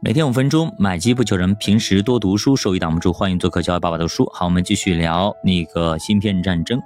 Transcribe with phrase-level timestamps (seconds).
[0.00, 3.12] 每天五分钟，买机不求人，平时多读书，收益挡不住。
[3.12, 4.30] 欢迎做客教育爸爸读书。
[4.32, 6.80] 好，我们继续聊那个芯片战争。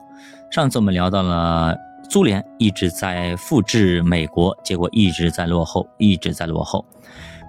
[0.50, 1.76] 上次我们聊到了
[2.08, 6.82] 苏联一直在复制美国，结果一直在落后，一直在落后。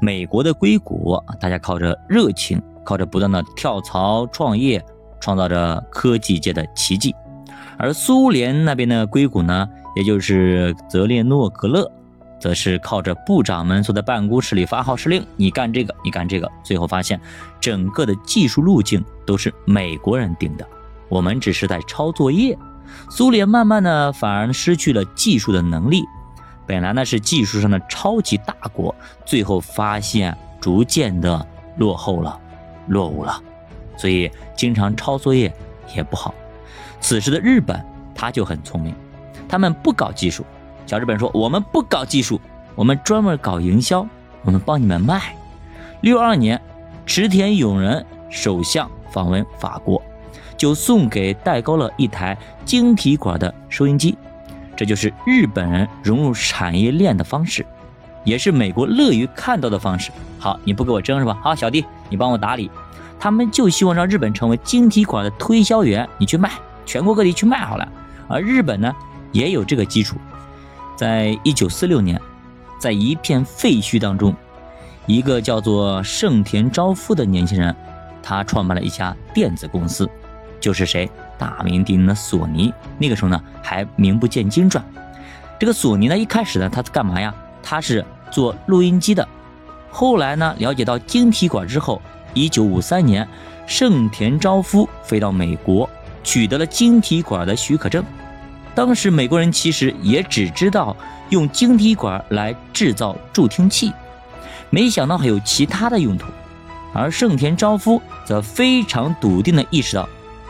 [0.01, 4.83] 美国的硅谷，大家靠着热情，靠着不断的跳槽创业，
[5.21, 7.15] 创造着科技界的奇迹。
[7.77, 11.89] 而苏联那边的硅谷呢，也就是泽列诺格勒。
[12.43, 17.17] 则是靠着部长们坐在办公室里发号施令，你干这个，你干这个，最后发现
[17.61, 20.67] 整个的技术路径都是美国人定的，
[21.07, 22.57] 我们只是在抄作业。
[23.09, 26.03] 苏联慢慢的反而失去了技术的能力，
[26.67, 28.93] 本来呢是技术上的超级大国，
[29.25, 31.47] 最后发现逐渐的
[31.77, 32.37] 落后了，
[32.87, 33.41] 落伍了，
[33.95, 35.49] 所以经常抄作业
[35.95, 36.35] 也不好。
[36.99, 37.81] 此时的日本
[38.13, 38.93] 他就很聪明，
[39.47, 40.43] 他们不搞技术。
[40.85, 42.39] 小日本说：“我们不搞技术，
[42.75, 44.05] 我们专门搞营销，
[44.43, 45.35] 我们帮你们卖。”
[46.01, 46.61] 六二年，
[47.05, 50.01] 池田勇人首相访问法国，
[50.57, 54.17] 就送给戴高乐一台晶体管的收音机。
[54.75, 57.65] 这就是日本人融入产业链的方式，
[58.23, 60.11] 也是美国乐于看到的方式。
[60.39, 61.39] 好，你不给我争是吧？
[61.41, 62.69] 好，小弟，你帮我打理。
[63.19, 66.51] 他们就希望让日本成为晶体管的推销员，你去卖，
[66.85, 67.87] 全国各地去卖好了。
[68.27, 68.93] 而日本呢，
[69.31, 70.17] 也有这个基础。
[70.95, 72.19] 在一九四六年，
[72.79, 74.35] 在一片废墟当中，
[75.05, 77.75] 一个叫做盛田昭夫的年轻人，
[78.21, 80.09] 他创办了一家电子公司，
[80.59, 81.09] 就是谁？
[81.37, 82.73] 大名鼎鼎的索尼。
[82.99, 84.83] 那个时候呢，还名不见经传。
[85.59, 87.33] 这个索尼呢，一开始呢，他干嘛呀？
[87.61, 89.27] 他是做录音机的。
[89.89, 92.01] 后来呢，了解到晶体管之后，
[92.33, 93.27] 一九五三年，
[93.65, 95.89] 盛田昭夫飞到美国，
[96.23, 98.03] 取得了晶体管的许可证。
[98.75, 100.95] 当时美国人其实也只知道
[101.29, 103.91] 用晶体管来制造助听器，
[104.69, 106.27] 没想到还有其他的用途。
[106.93, 110.07] 而盛田昭夫则非常笃定地意识到，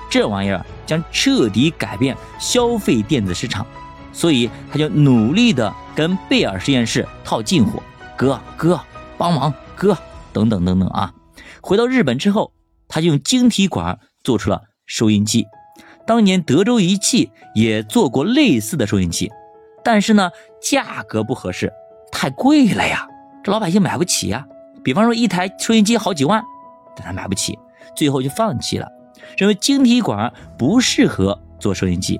[0.09, 3.65] 这玩意儿将彻底改变消费电子市场，
[4.11, 7.81] 所以他就努力地跟贝尔实验室套近乎，
[8.17, 8.79] 哥哥
[9.17, 9.97] 帮忙，哥
[10.33, 11.13] 等等等等啊！
[11.61, 12.51] 回到日本之后，
[12.89, 15.45] 他就用晶体管做出了收音机。
[16.05, 19.31] 当年德州仪器也做过类似的收音机，
[19.83, 20.29] 但是呢，
[20.61, 21.71] 价格不合适，
[22.11, 23.07] 太贵了呀，
[23.43, 24.45] 这老百姓买不起呀。
[24.83, 26.43] 比方说一台收音机好几万，
[26.95, 27.57] 但他买不起，
[27.95, 28.87] 最后就放弃了，
[29.37, 32.19] 认为晶体管不适合做收音机。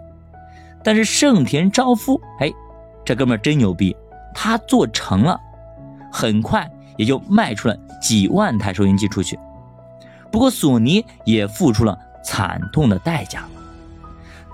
[0.81, 2.51] 但是盛田昭夫，哎，
[3.03, 3.95] 这哥们真牛逼，
[4.33, 5.37] 他做成了，
[6.09, 9.37] 很快也就卖出了几万台收音机出去。
[10.31, 13.45] 不过索尼也付出了惨痛的代价。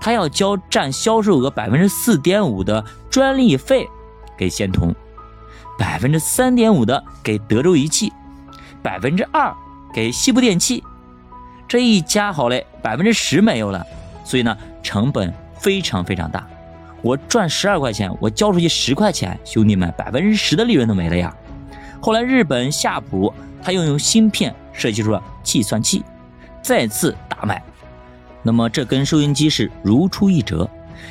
[0.00, 3.86] 他要交占销售额百分之四点五的专利费
[4.36, 4.94] 给仙童，
[5.78, 8.12] 百分之三点五的给德州仪器，
[8.82, 9.54] 百分之二
[9.92, 10.82] 给西部电器，
[11.68, 13.84] 这一加好嘞，百分之十没有了，
[14.24, 16.46] 所以呢，成本非常非常大。
[17.02, 21.34] 我赚十二块钱，我交出去十块钱，兄弟们，百分之十的利润都没了呀。
[22.00, 26.02] 后来日本夏普他又用芯片设计出了计算器，
[26.62, 27.62] 再次大卖。
[28.42, 30.68] 那么这跟收音机是如出一辙，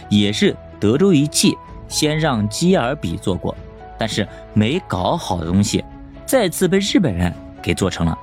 [0.10, 1.56] 也是德州仪器
[1.88, 3.56] 先让基尔比做过，
[3.98, 5.84] 但是没搞好的东西，
[6.26, 8.18] 再次被日本人给做成了。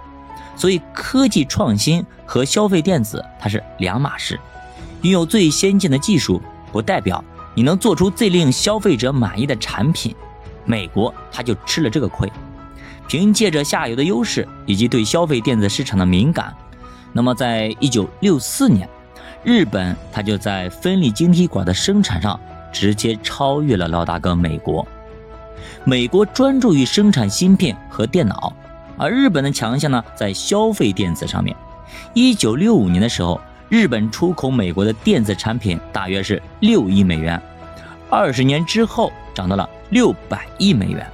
[0.56, 4.41] 所以科技创新和消费电子它是两码事，
[5.03, 6.41] 拥有最先进的技术
[6.73, 7.23] 不代表
[7.55, 10.15] 你能做出最令消费者满意的产品。
[10.65, 12.33] 美国他就吃了这个亏，
[13.06, 16.53] 凭借着下游的优势以及对消费电子市场的敏感，
[17.12, 18.88] 那么在一九六四年。
[19.47, 22.39] 日本，它就在分立晶体管的生产上
[22.73, 24.84] 直接超越了老大哥美国。
[25.84, 28.53] 美国专注于生产芯片和电脑，
[28.99, 31.56] 而日本的强项呢，在消费电子上面。
[32.12, 37.41] 一九六五年的时候，日本出口美国的电子产品大约是六亿美元，
[38.11, 41.06] 二十年之后涨到了六百亿美元。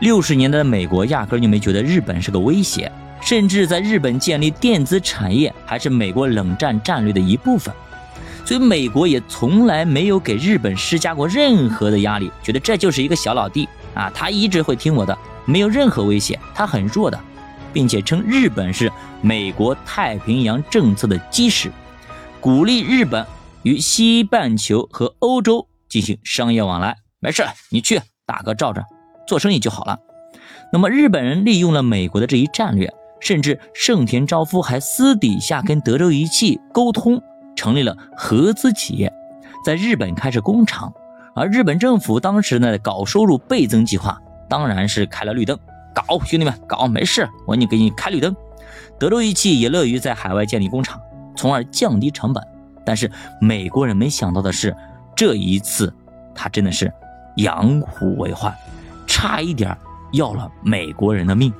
[0.00, 2.92] 六十年代的美国压根就没觉得日本是个威胁。
[3.20, 7.74] 甚至在日本建立电子产业还是美国冷战战略的一部分，
[8.44, 17.20] 所以美国也从来没有给日本施加过任何的压力，觉得这就是一个小老弟啊，他一直会听我的，没有任何威胁，他很弱的，
[17.72, 21.70] 并且称日本是美国太平洋政策的基石，
[22.40, 23.26] 鼓励日本
[23.62, 26.96] 与西半球和欧洲进行商业往来。
[27.20, 28.84] 没事，你去，大哥罩着，
[29.26, 29.98] 做生意就好了。
[30.72, 32.94] 那么日本人利用了美国的这一战略。
[33.20, 37.20] 甚至盛田昭夫还私底下跟德州仪器沟通，
[37.56, 39.12] 成立了合资企业，
[39.64, 40.92] 在日本开设工厂。
[41.34, 45.56] 而日本政府当时呢搞收入倍增计划，当然是开了绿灯，
[45.94, 48.34] 搞，兄弟们搞，没事，我你给你开绿灯。
[48.98, 51.00] 德州仪器也乐于在海外建立工厂，
[51.36, 52.42] 从而降低成本。
[52.84, 53.10] 但是
[53.40, 54.74] 美国人没想到的是，
[55.14, 55.92] 这一次
[56.34, 56.92] 他真的是
[57.36, 58.52] 养虎为患，
[59.06, 59.76] 差一点
[60.12, 61.52] 要了美国人的命。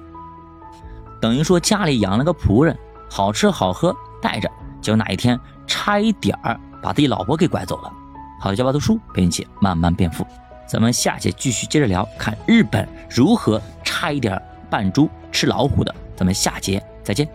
[1.21, 2.77] 等于说家里养了个仆人，
[3.11, 4.49] 好吃好喝带着，
[4.81, 7.93] 结果哪一天差一点儿把自己老婆给拐走了。
[8.41, 10.27] 好的，教爸读书并且慢慢变富。
[10.69, 15.95] 咱们下节继续接着聊，看日本如何差一点扮猪吃老虎的。
[16.15, 17.29] 咱们下节再见。